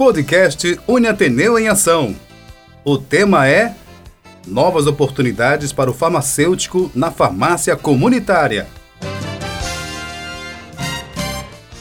[0.00, 2.16] Podcast Uniateneu em Ação.
[2.82, 3.74] O tema é
[4.46, 8.66] Novas oportunidades para o farmacêutico na farmácia comunitária.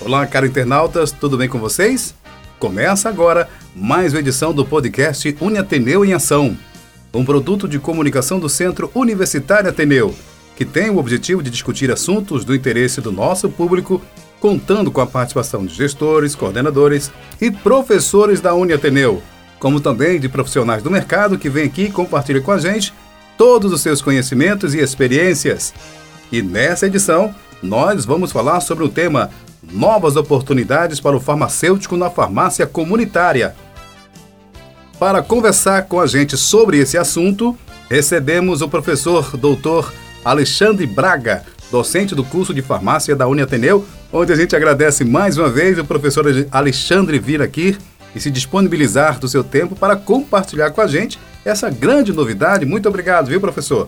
[0.01, 2.13] Olá, caros internautas, tudo bem com vocês?
[2.59, 6.57] Começa agora mais uma edição do podcast Uniateneu em Ação,
[7.13, 10.13] um produto de comunicação do Centro Universitário Ateneu,
[10.57, 14.01] que tem o objetivo de discutir assuntos do interesse do nosso público,
[14.39, 19.21] contando com a participação de gestores, coordenadores e professores da Uniateneu,
[19.59, 22.93] como também de profissionais do mercado que vêm aqui e compartilham com a gente
[23.37, 25.73] todos os seus conhecimentos e experiências.
[26.31, 29.29] E nessa edição, nós vamos falar sobre o tema
[29.61, 33.53] Novas oportunidades para o farmacêutico na farmácia comunitária.
[34.97, 37.57] Para conversar com a gente sobre esse assunto,
[37.89, 44.35] recebemos o professor doutor Alexandre Braga, docente do curso de farmácia da Uniateneu, onde a
[44.35, 47.77] gente agradece mais uma vez o professor Alexandre vir aqui
[48.15, 52.65] e se disponibilizar do seu tempo para compartilhar com a gente essa grande novidade.
[52.65, 53.87] Muito obrigado, viu, professor?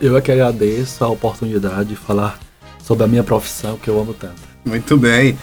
[0.00, 2.38] Eu é que agradeço a oportunidade de falar
[2.82, 4.40] sobre a minha profissão que eu amo tanto.
[4.64, 5.38] Muito bem.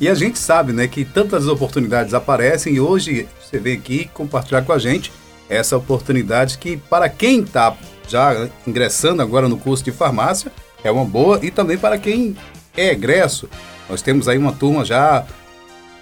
[0.00, 4.62] E a gente sabe, né, que tantas oportunidades aparecem e hoje você vem aqui compartilhar
[4.62, 5.12] com a gente
[5.48, 7.76] essa oportunidade que para quem está
[8.08, 10.50] já ingressando agora no curso de farmácia
[10.82, 12.36] é uma boa e também para quem
[12.76, 13.48] é egresso.
[13.88, 15.24] Nós temos aí uma turma já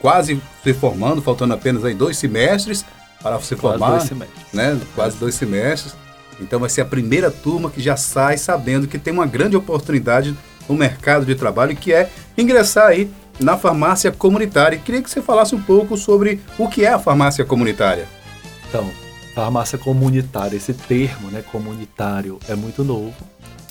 [0.01, 2.85] quase se formando, faltando apenas aí dois semestres
[3.23, 4.47] para se quase formar, dois semestres.
[4.53, 4.81] né?
[4.95, 5.95] Quase dois semestres.
[6.41, 10.37] Então vai ser a primeira turma que já sai sabendo que tem uma grande oportunidade
[10.69, 14.79] no mercado de trabalho, que é ingressar aí na farmácia comunitária.
[14.79, 18.07] Queria que você falasse um pouco sobre o que é a farmácia comunitária.
[18.69, 18.91] Então,
[19.35, 23.15] farmácia comunitária, esse termo, né, comunitário, é muito novo.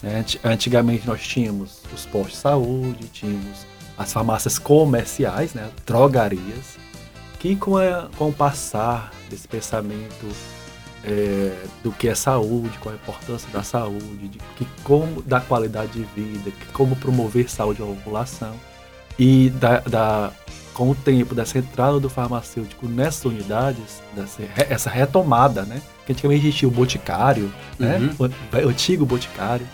[0.01, 0.25] Né?
[0.43, 3.65] Antigamente nós tínhamos os postos de saúde, tínhamos
[3.97, 6.77] as farmácias comerciais, né, drogarias,
[7.39, 10.27] que com, a, com o passar desse pensamento
[11.03, 15.91] é, do que é saúde, qual a importância da saúde, de que como da qualidade
[15.91, 18.55] de vida, que como promover saúde à população
[19.17, 20.31] e da, da
[20.81, 25.79] com o tempo dessa entrada do farmacêutico nessas unidades, dessa, essa retomada, né?
[26.07, 27.97] Que antigamente existia o boticário, né?
[27.97, 28.27] uhum.
[28.27, 28.35] né?
[28.51, 29.67] O, o antigo boticário,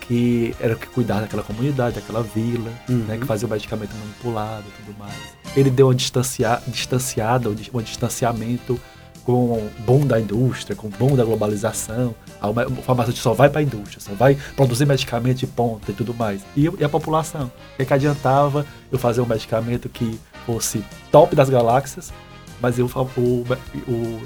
[0.00, 3.04] que era o que cuidava daquela comunidade, daquela vila, uhum.
[3.06, 3.18] né?
[3.18, 5.12] Que fazia o medicamento manipulado e tudo mais.
[5.54, 8.80] Ele deu uma distancia, distanciada, um distanciamento
[9.26, 13.60] com o boom da indústria, com o boom da globalização, o farmacêutico só vai para
[13.60, 16.40] a indústria, só vai produzir medicamento de ponta e tudo mais.
[16.56, 17.52] E, e a população?
[17.78, 20.82] O que, adiantava eu fazer um medicamento que fosse
[21.12, 22.10] top das galáxias,
[22.58, 23.44] mas eu, o,
[23.86, 24.22] o,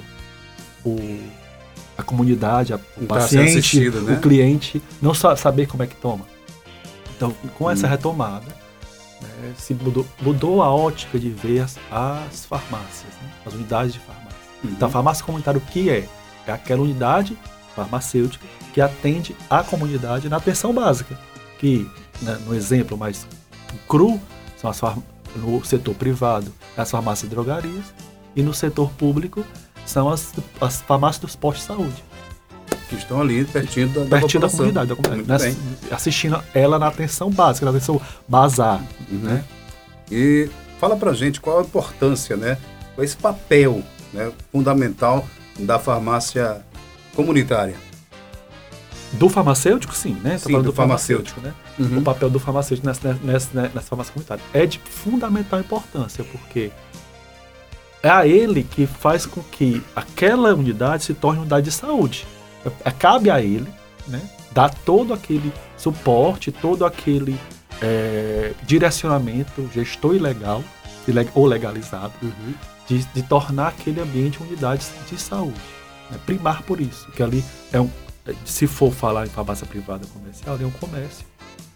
[0.85, 1.19] o
[1.97, 4.13] a comunidade, a, o tá paciente, né?
[4.13, 6.25] o cliente, não só saber como é que toma.
[7.15, 7.89] Então, com essa hum.
[7.89, 8.47] retomada,
[9.21, 13.99] né, se mudou, mudou a ótica de ver as, as farmácias, né, as unidades de
[13.99, 14.23] farmácia.
[14.63, 16.07] Então, a farmácia comunitária, o que é?
[16.47, 17.37] É aquela unidade
[17.75, 21.19] farmacêutica que atende a comunidade na atenção básica.
[21.59, 21.89] Que,
[22.21, 23.27] né, no exemplo mais
[23.87, 24.21] cru,
[24.57, 24.79] são as
[25.35, 27.93] no setor privado, as farmácias e drogarias,
[28.35, 29.45] e no setor público
[29.85, 32.03] são as, as farmácias dos postos de saúde.
[32.89, 35.55] Que estão ali pertinho da, pertinho da, da comunidade, da comunidade né,
[35.91, 38.83] assistindo ela na atenção básica, na atenção bazar.
[39.11, 39.19] Uhum.
[39.19, 39.43] Né?
[40.11, 40.49] E
[40.79, 42.57] fala pra gente qual a importância, né?
[42.93, 43.81] Qual esse papel
[44.13, 45.25] né, fundamental
[45.59, 46.61] da farmácia
[47.15, 47.75] comunitária.
[49.13, 50.37] Do farmacêutico, sim, né?
[50.37, 51.91] Sim, do, do, farmacêutico, farmacêutico né?
[51.95, 51.99] Uhum.
[51.99, 56.71] O papel do farmacêutico nessa, nessa, nessa farmácia comunitária é de fundamental importância, porque
[58.01, 62.25] é a ele que faz com que aquela unidade se torne unidade de saúde.
[62.83, 63.67] É, cabe a ele,
[64.07, 64.21] né?
[64.51, 67.39] Dar todo aquele suporte, todo aquele
[67.81, 70.63] é, direcionamento gestor ilegal
[71.35, 72.53] ou legalizado uhum
[72.87, 75.59] de, de tornar aquele ambiente unidade de saúde.
[76.09, 76.17] Né?
[76.25, 77.89] Primar por isso, que ali é um,
[78.45, 81.25] se for falar em farmácia privada comercial, é um comércio.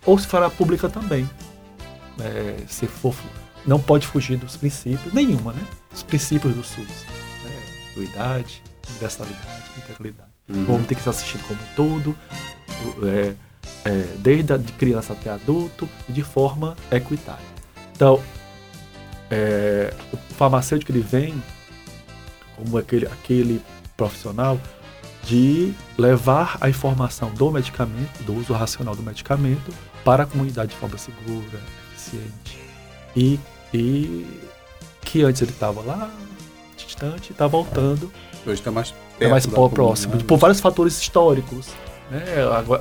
[0.06, 1.30] Ou se for pública também.
[2.20, 3.14] É, se for,
[3.66, 5.62] não pode fugir dos princípios, nenhuma, né?
[5.94, 7.06] Os princípios do SUS.
[7.44, 7.62] Né?
[7.92, 10.30] Equidade, universalidade, integridade.
[10.50, 10.66] Uhum.
[10.66, 12.18] Vamos ter que ser assistido como um todo,
[13.06, 13.36] é,
[13.84, 13.90] é,
[14.20, 17.46] desde a de criança até adulto, de forma equitária.
[17.94, 18.24] Então,
[19.30, 21.42] é, o farmacêutico ele vem
[22.56, 23.62] como aquele, aquele
[23.96, 24.60] profissional
[25.28, 29.72] de levar a informação do medicamento, do uso racional do medicamento,
[30.04, 31.60] para a comunidade de forma segura,
[31.94, 32.58] eficiente.
[33.16, 33.38] E,
[33.74, 34.26] e
[35.02, 36.10] que antes ele estava lá,
[36.78, 38.10] distante, está voltando.
[38.46, 41.68] Hoje está mais, é mais próximo, por vários fatores históricos.
[42.10, 42.24] Né?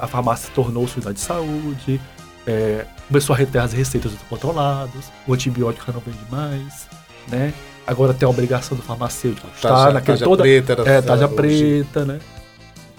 [0.00, 2.00] A, a farmácia tornou-se unidade de saúde,
[2.46, 6.86] é, começou a reter as receitas controladas, o antibiótico já não vende mais,
[7.26, 7.52] né?
[7.84, 12.04] Agora tem a obrigação do farmacêutico estar Taja- naquele toda preta era- é, taja preta,
[12.04, 12.20] né?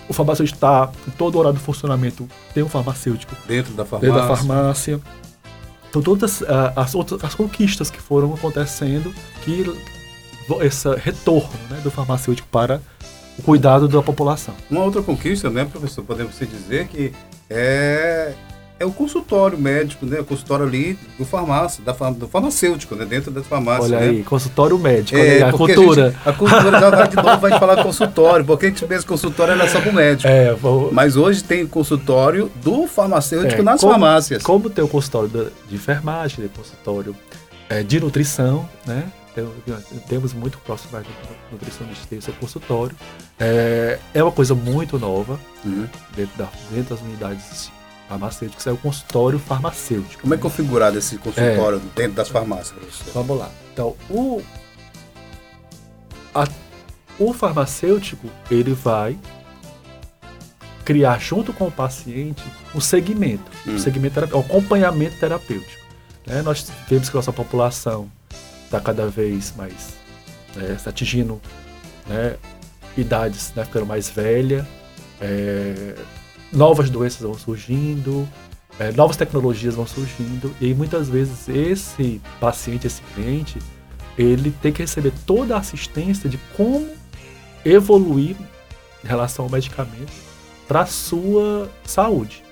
[0.10, 4.14] O farmacêutico está em todo horário do funcionamento tem um farmacêutico Dentro da farmácia.
[4.14, 5.02] dentro da farmácia.
[5.90, 9.14] Então todas ah, as outras as conquistas que foram acontecendo
[9.44, 9.66] que
[10.62, 12.82] esse retorno né, do farmacêutico para
[13.38, 14.54] o cuidado da população.
[14.70, 16.04] Uma outra conquista, né, professor?
[16.04, 17.14] Podemos dizer que
[17.50, 18.34] é,
[18.80, 20.20] é o consultório médico, né?
[20.20, 23.06] O consultório ali do farmácia, da, do farmacêutico, né?
[23.06, 23.84] Dentro da farmácia.
[23.86, 24.10] Olha né?
[24.10, 26.12] aí, consultório médico, É, aí, a cultura.
[26.12, 29.54] gente- A, cultura já vai de novo, vai falar consultório, porque a gente pensa consultório
[29.54, 30.28] era só pro médico.
[30.28, 34.44] É, vou- Mas hoje tem consultório do farmacêutico É, nas como- farmácias.
[34.44, 37.16] Como tem o consultório da- de enfermagem, tem o consultório
[37.70, 39.06] é, de nutrição, né?
[39.36, 39.48] Tem-
[40.08, 41.14] Temos muito profissionais de
[41.52, 42.96] nutricionistas que têm seu consultório.
[43.40, 45.86] É, é uma coisa muito nova Uhum.
[46.16, 47.72] dentro, da- dentro das unidades
[48.08, 50.22] farmacêuticas, é o consultório farmacêutico.
[50.22, 53.14] Como é configurado esse consultório dentro das farmácias, professor?
[53.14, 53.50] Vamos lá.
[53.74, 54.42] Então, o,
[56.34, 56.48] a-
[57.20, 59.18] o farmacêutico, ele vai
[60.86, 62.42] criar junto com o paciente
[62.74, 63.76] um segmento, Hum.
[63.76, 65.82] um segmento terapêutico, um acompanhamento terapêutico.
[66.26, 66.42] né?
[66.42, 68.10] Nós vemos que nossa população
[68.66, 69.96] está cada vez mais
[70.56, 71.42] né, se atingindo
[72.08, 72.36] né,
[72.98, 74.66] idades, né, ficando mais velha,
[75.22, 75.96] é,
[76.52, 78.28] novas doenças vão surgindo,
[78.80, 83.60] é, novas tecnologias vão surgindo e muitas vezes esse paciente, esse cliente,
[84.18, 86.90] ele tem que receber toda a assistência de como
[87.66, 88.36] evoluir
[89.04, 90.12] em relação ao medicamento
[90.68, 92.44] para sua saúde.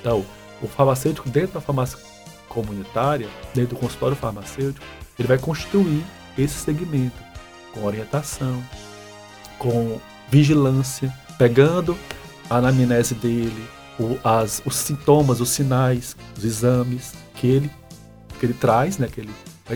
[0.00, 0.24] Então,
[0.62, 1.98] o farmacêutico dentro da farmácia
[2.48, 4.84] comunitária, dentro do consultório farmacêutico,
[5.18, 6.04] ele vai construir
[6.38, 7.16] esse segmento
[7.72, 8.62] com orientação,
[9.58, 10.00] com
[10.30, 11.96] vigilância, pegando
[12.50, 13.64] a anamnese dele,
[13.98, 17.70] o- as- os sintomas, os sinais, os exames que ele,
[18.38, 19.30] que ele traz, né, que ele,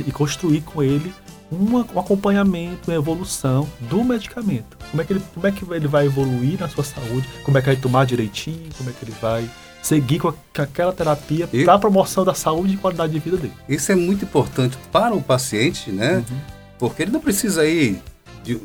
[0.07, 1.13] e construir com ele
[1.51, 4.77] uma- um acompanhamento, uma evolução do medicamento.
[4.91, 7.63] Como é, que ele, como é que ele vai evoluir na sua saúde, como é
[7.63, 9.51] que ele vai tomar direitinho, como é que ele vai
[9.83, 13.37] seguir com, a- com aquela terapia para a promoção da saúde e qualidade de vida
[13.37, 13.55] dele.
[13.69, 16.23] Isso é muito importante para o paciente, né?
[16.79, 18.01] Porque ele não precisa ir
[18.45, 18.61] de-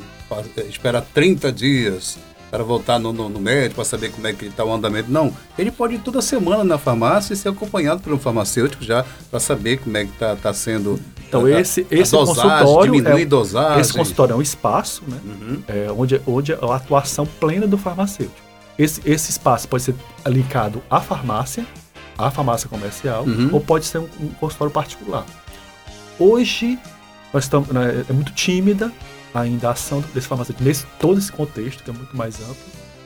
[0.69, 2.17] esperar 30 dias
[2.55, 5.11] para voltar no, no- no médico para saber como é que está o andamento.
[5.11, 9.05] Não, ele pode ir toda semana na farmácia e ser acompanhado por um farmacêutico já
[9.29, 10.99] para saber como é que está tá sendo.
[11.27, 13.07] Então, a- esse, esse dosagem, consultório.
[13.21, 13.81] é, dosagem.
[13.81, 15.17] esse consultório é um espaço, né?
[15.25, 15.63] Uhum.
[15.67, 18.37] é, onde, onde é a atuação plena do farmacêutico.
[18.77, 19.95] Esse, esse espaço pode ser
[20.27, 21.65] linkado à farmácia,
[22.17, 23.49] à farmácia comercial, Uhum.
[23.51, 25.25] ou pode ser um, um consultório particular.
[26.19, 26.79] Hoje,
[27.33, 28.91] nós estamos, né, é muito tímida
[29.35, 32.55] ainda a ação desse farmacêutico nesse todo esse contexto, que é muito mais amplo.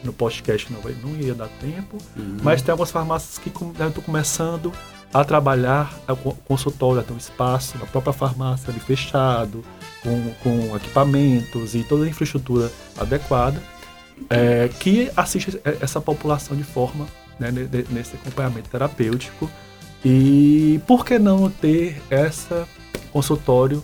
[0.03, 2.37] No podcast não, vai, não ia dar tempo, Uhum.
[2.41, 4.71] mas tem algumas farmácias que com- né, estão começando
[5.13, 9.61] a trabalhar o co- consultório, a ter um espaço na própria farmácia ali fechado,
[10.01, 13.61] com, com equipamentos e toda a infraestrutura adequada,
[14.29, 17.05] é, que assiste e- essa população de forma,
[17.37, 19.49] né, ne- ne- nesse acompanhamento terapêutico.
[20.05, 22.65] E por que não ter essa
[23.11, 23.83] consultório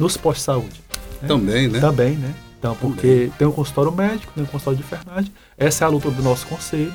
[0.00, 0.87] nos postos de saúde?
[1.22, 1.28] Né?
[1.28, 1.80] Também, né?
[1.80, 2.34] Também, né?
[2.58, 5.32] Então, porque tem um consultório médico, tem um consultório de enfermagem.
[5.56, 6.92] Essa é a luta do nosso conselho.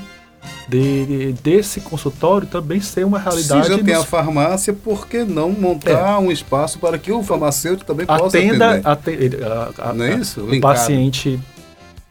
[0.68, 3.66] De, de- desse consultório também ser uma realidade.
[3.66, 7.24] Se já tem a nos- farmácia, por que não montar um espaço para que o
[7.24, 8.88] farmacêutico também possa atenda, atender?
[8.90, 10.42] aten- ele- a- a- Não é a- isso?
[10.42, 11.40] o paciente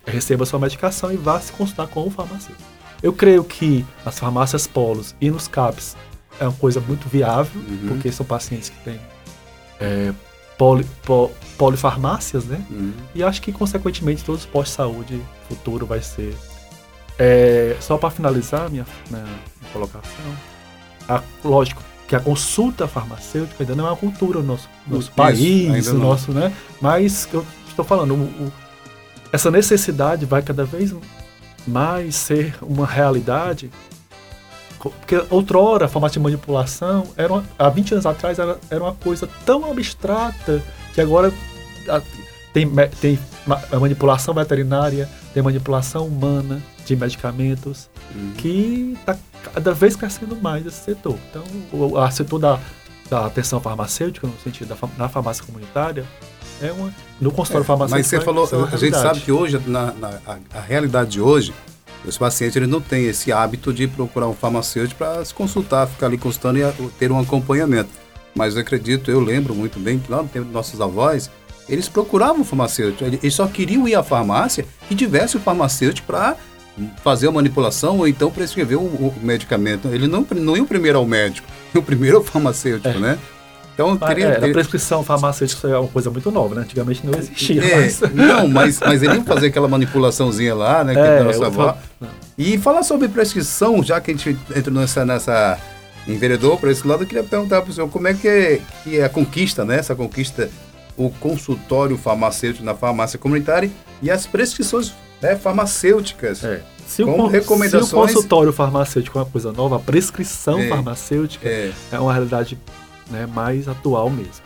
[0.07, 2.63] receba sua medicação e vá se consultar com o farmacêutico.
[3.03, 5.95] Eu creio que as farmácias polos e nos CAPs
[6.41, 7.89] é uma coisa muito viável, Uhum.
[7.89, 8.99] porque são pacientes que têm
[9.79, 10.11] é,
[10.63, 12.65] poli, po- polifarmácias, né?
[12.71, 12.93] Uhum.
[13.17, 16.37] E acho que, consequentemente, todos os postos de saúde futuro vai ser.
[17.19, 19.25] É, só para finalizar minha, minha
[19.73, 20.25] colocação,
[21.09, 25.11] a- lógico que a consulta farmacêutica ainda não é uma cultura no nosso, nosso Isso,
[25.13, 26.53] país, no nosso, né?
[26.81, 28.53] Mas eu estou falando, o- o-
[29.33, 30.95] essa necessidade vai cada vez
[31.67, 33.69] mais ser uma realidade.
[34.91, 38.95] Porque outrora a farmácia de manipulação, era uma- há 20 anos atrás, era, era uma
[38.95, 40.61] coisa tão abstrata
[40.93, 41.33] que agora
[41.89, 42.03] a-
[42.53, 42.69] tem,
[43.01, 48.33] tem ma- a manipulação veterinária, tem manipulação humana de medicamentos, Uhum.
[48.37, 49.17] que está
[49.55, 51.17] cada vez crescendo mais esse setor.
[51.31, 52.59] Então, o a setor da,
[53.09, 56.05] da atenção farmacêutica, no sentido da na farmácia comunitária,
[56.61, 56.93] é uma.
[57.21, 57.99] No consultório farmacêutico.
[57.99, 61.11] Mas você vai falou, uma a gente sabe que hoje, na, na- a, a realidade
[61.11, 61.55] de hoje,
[62.05, 66.07] os pacientes eles não têm esse hábito de procurar um farmacêutico para se consultar, ficar
[66.07, 67.91] ali consultando e ter um acompanhamento.
[68.35, 71.31] Mas eu acredito, eu lembro muito bem que lá no tempo dos nossos avós,
[71.69, 73.05] eles procuravam um farmacêutico.
[73.05, 76.37] Eles só queriam ir à farmácia que tivesse o farmacêutico para
[77.05, 79.89] fazer a manipulação ou então prescrever o, o medicamento.
[79.89, 82.99] Ele não, não ia primeiro ao médico, ia primeiro ao farmacêutico, É.
[82.99, 83.19] né?
[83.75, 86.63] Então, queria, é, A prescrição farmacêutica é uma coisa muito nova, né?
[86.63, 87.65] Antigamente não existia.
[87.65, 88.01] É, mas...
[88.13, 90.93] Não, mas, mas ele ia fazer aquela manipulaçãozinha lá, né?
[90.93, 91.77] Que é, nossa avó.
[92.37, 95.59] E falar sobre prescrição, já que a gente entrou nessa, nessa
[96.07, 98.99] enveredou para esse lado, eu queria perguntar para o senhor como é que, é que
[98.99, 99.79] é a conquista, né?
[99.79, 100.51] Essa conquista,
[100.97, 103.71] o consultório farmacêutico na farmácia comunitária
[104.03, 106.43] e as prescrições né, farmacêuticas.
[106.45, 106.61] É.
[106.87, 107.89] Se com o, recomendações...
[107.89, 111.73] se o consultório farmacêutico é uma coisa nova, a prescrição é, farmacêutica é.
[111.91, 112.59] é uma realidade
[113.13, 114.43] né, mais atual mesmo.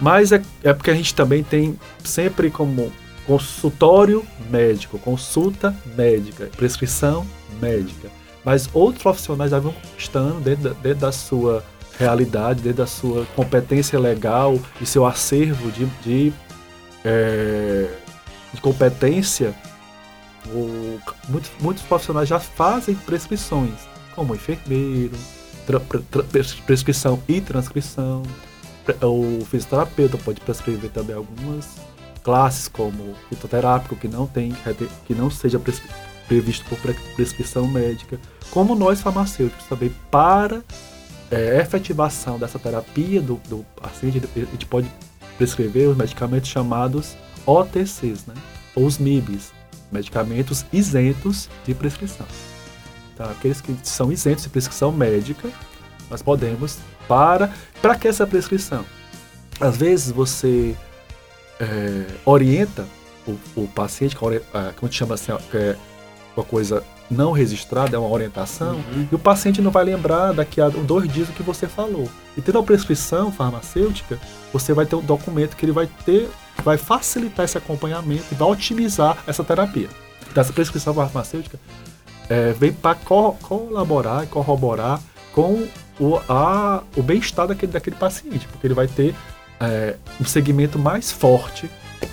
[0.00, 2.92] Mas é, é porque a gente também tem sempre como
[3.26, 7.26] consultório médico, consulta médica, prescrição
[7.60, 8.08] médica.
[8.44, 11.64] Mas outros profissionais já vão conquistando dentro da, dentro da sua
[11.98, 16.32] realidade, dentro da sua competência legal e seu acervo de, de,
[17.04, 17.88] é,
[18.52, 19.54] de competência.
[20.46, 25.16] O, muitos, muitos profissionais já fazem prescrições, como enfermeiro,
[26.66, 28.22] prescrição e transcrição.
[29.02, 31.76] O fisioterapeuta pode prescrever também algumas
[32.22, 34.54] classes, como fitoterápico, que não tem,
[35.06, 35.60] que não seja
[36.28, 36.78] previsto por
[37.14, 38.18] prescrição médica,
[38.50, 40.62] como nós farmacêuticos também, para
[41.30, 44.90] é, efetivação dessa terapia do, do paciente, a gente pode
[45.36, 47.16] prescrever os medicamentos chamados
[47.46, 48.34] OTCs, né?
[48.74, 49.52] ou os MIBs,
[49.90, 52.26] medicamentos isentos de prescrição.
[53.16, 53.30] Tá?
[53.30, 55.48] Aqueles que são isentos de prescrição médica,
[56.10, 58.84] nós podemos para para que essa prescrição?
[59.60, 60.74] Às vezes você
[61.60, 62.86] é, orienta
[63.26, 65.76] o, o paciente, é, como a gente chama assim, é
[66.36, 69.08] uma coisa não registrada, é uma orientação, uhum.
[69.10, 72.08] e o paciente não vai lembrar daqui a dois dias o que você falou.
[72.36, 74.18] E tendo a prescrição farmacêutica,
[74.52, 76.28] você vai ter um documento que ele vai ter,
[76.64, 79.88] vai facilitar esse acompanhamento e vai otimizar essa terapia.
[80.30, 81.58] Então, essa prescrição farmacêutica
[82.28, 85.00] é, vem para co colaborar e corroborar
[85.32, 85.66] com
[85.98, 89.14] o, a, o bem-estar daquele, daquele paciente, porque ele vai ter
[89.60, 91.70] é, um segmento mais forte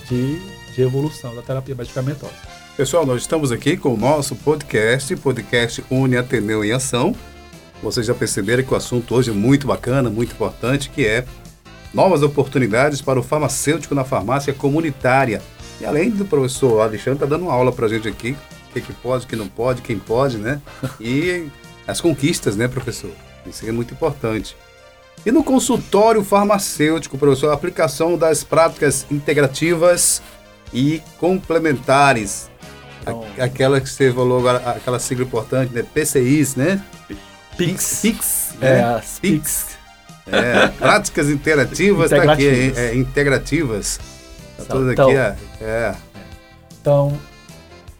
[0.09, 0.39] de,
[0.73, 2.33] de evolução da terapia medicamentosa.
[2.77, 7.15] Pessoal, nós estamos aqui com o nosso podcast, podcast Uni Ateneu em Ação.
[7.83, 11.25] Vocês já perceberam que o assunto hoje é muito bacana, muito importante, que é
[11.93, 15.41] novas oportunidades para o farmacêutico na farmácia comunitária.
[15.79, 18.37] E além do professor Alexandre tá dando uma aula para a gente aqui,
[18.71, 20.61] o que, que pode, o que não pode, quem pode, né?
[20.99, 21.47] E
[21.85, 23.11] as conquistas, né, professor?
[23.45, 24.55] Isso é muito importante.
[25.25, 30.21] E no consultório farmacêutico, professor, a aplicação das práticas integrativas
[30.73, 32.49] e complementares.
[33.01, 35.83] Então, aquela que você falou agora, aquela sigla importante, né?
[35.83, 36.81] PCIs, né?
[37.57, 37.99] PIX.
[38.01, 38.53] PIX.
[38.61, 38.95] É, né?
[38.95, 39.65] as PIX.
[40.27, 43.99] É, práticas interativas, tá aqui, é, é, integrativas.
[44.57, 45.95] Tá tudo então, aqui, é, é.
[46.79, 47.19] Então,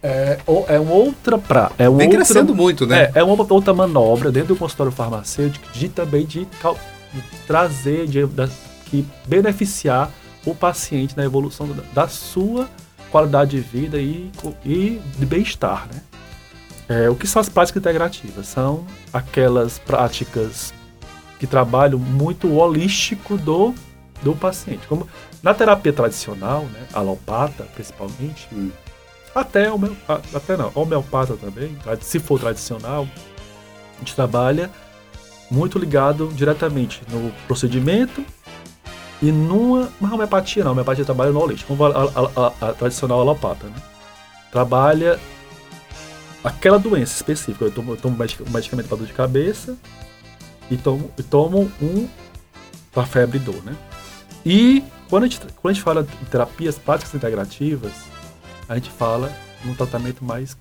[0.04, 3.12] é, é uma outra pra, é uma Vem outra, crescendo muito, né?
[3.14, 8.26] É, é uma outra manobra dentro do consultório farmacêutico de também de, de trazer, de,
[8.26, 8.50] de,
[8.86, 10.12] que beneficiar
[10.44, 12.68] o paciente na evolução da, da sua
[13.12, 14.32] qualidade de vida e,
[14.66, 16.02] e de bem-estar, né?
[16.90, 18.48] É, o que são as práticas integrativas?
[18.48, 20.74] São aquelas práticas
[21.40, 23.74] que trabalham muito o holístico do,
[24.22, 24.88] do paciente.
[24.88, 25.08] Como
[25.42, 28.72] na terapia tradicional, né, alopata principalmente, hum
[29.34, 29.68] até,
[30.34, 33.08] até não, homeopata também, se for tradicional,
[33.96, 34.70] a gente trabalha
[35.50, 38.24] muito ligado diretamente no procedimento
[39.22, 39.92] e numa.
[40.00, 43.76] Mas homeopatia não, homeopatia trabalha no holístico, como a, a, a, a, tradicional alopata, né?
[44.52, 45.20] Trabalha
[46.44, 47.66] aquela doença específica.
[47.66, 49.78] Eu tomo, eu tomo medicamento para dor de cabeça
[50.70, 52.08] e tomo, e tomo um
[52.92, 53.76] para febre e dor, né?
[54.46, 57.92] E quando a gente, quando a gente fala em terapias práticas integrativas,
[58.72, 59.30] a gente fala
[59.66, 60.56] num tratamento mais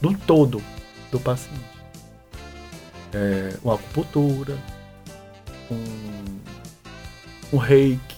[0.00, 0.60] do todo
[1.08, 1.60] do paciente.
[3.14, 4.58] É, uma acupuntura,
[5.70, 6.40] um,
[7.52, 8.16] um reiki,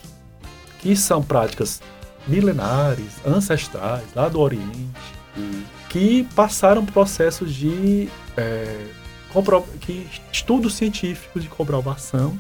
[0.79, 1.83] que são práticas
[2.27, 4.99] milenares, ancestrais, lá do Oriente,
[5.37, 5.65] uhum.
[5.91, 8.09] que passaram processos de
[8.39, 8.87] é,
[9.83, 12.39] que estudos científicos de comprovação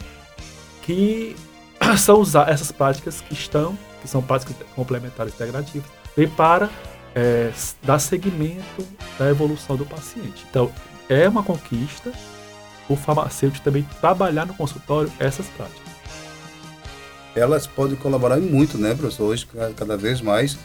[0.80, 1.36] que
[1.98, 6.70] são usar essas práticas que estão, que são práticas complementares integrativas, e para
[7.14, 7.50] é,
[7.82, 8.86] dar seguimento
[9.18, 10.44] da evolução do paciente.
[10.48, 10.70] Então,
[11.08, 12.12] é uma conquista
[12.88, 15.82] o farmacêutico também trabalhar no consultório essas práticas.
[17.34, 20.56] Elas podem colaborar muito, né, professor, hoje cada vez mais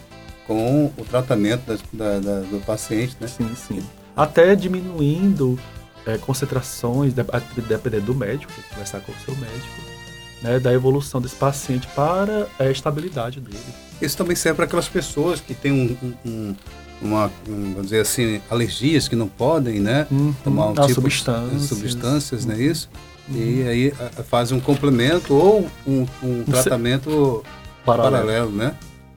[0.46, 1.64] com o tratamento
[1.94, 3.28] da, da, do paciente, né?
[3.28, 3.84] Sim, sim.
[4.16, 5.60] Até diminuindo
[6.06, 9.99] é, concentrações, dependendo do médico, conversar com o seu médico,
[10.42, 13.60] né, da evolução desse paciente para a estabilidade dele.
[14.02, 16.56] Isso também serve para aquelas pessoas que têm um, um,
[17.02, 20.08] uma, um, vamos dizer assim, alergias que não podem, né?
[20.10, 21.62] Uhum, tomar um tipo substâncias.
[21.62, 22.52] de substâncias, uhum.
[22.52, 22.90] não é isso?
[23.32, 27.44] e aí a- faz um complemento ou um, um se- tratamento
[27.86, 28.12] Paralelo.
[28.26, 28.74] paralelo, né?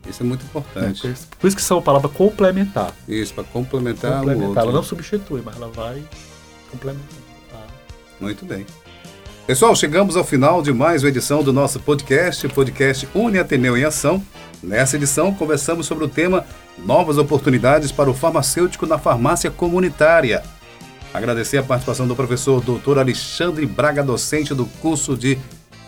[0.07, 1.00] Isso é muito É, importante.
[1.00, 2.93] por isso- por isso que são palavras complementar.
[3.09, 4.49] Isso, para complementar, o complementar.
[4.49, 4.62] outro.
[4.64, 6.02] Ela não substitui, mas ela vai
[6.71, 7.07] complementar.
[8.21, 8.67] Muito bem.
[9.47, 13.77] Pessoal, chegamos ao final de mais uma edição do nosso podcast, o podcast Uni Ateneu
[13.77, 14.23] em Ação.
[14.63, 16.47] Nessa edição, conversamos sobre o tema
[16.79, 20.45] Novas oportunidades para o farmacêutico na farmácia comunitária.
[21.13, 22.99] Agradecer a participação do professor Dr.
[22.99, 25.37] Alexandre Braga, docente do curso de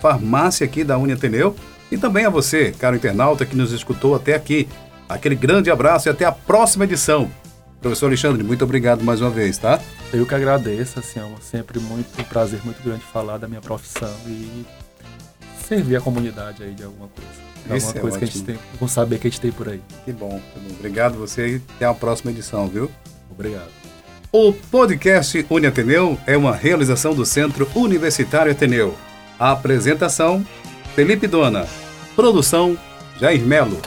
[0.02, 1.54] farmácia aqui da Uni Ateneu.
[1.92, 4.68] E também a você, caro internauta, que nos escutou até aqui.
[5.08, 7.30] Aquele grande abraço e até a próxima edição.
[7.80, 9.80] Professor Alexandre, muito obrigado mais uma vez, tá?
[10.14, 14.14] Eu que agradeço, assim, é sempre muito um prazer muito grande falar da minha profissão
[14.28, 14.64] e
[15.66, 17.30] servir a comunidade aí de alguma coisa.
[17.66, 19.50] De Isso alguma é coisa que a gente tem, com saber que a gente tem
[19.50, 19.82] por aí.
[20.04, 20.74] Que bom, que bom.
[20.78, 22.88] Obrigado você e até a próxima edição, viu?
[23.28, 23.70] Obrigado.
[24.30, 28.94] O podcast Uni Ateneu é uma realização do Centro Universitário Ateneu.
[29.36, 30.46] A apresentação:
[30.94, 31.66] Felipe Dona.
[32.14, 32.78] Produção:
[33.18, 33.80] Jair Melo.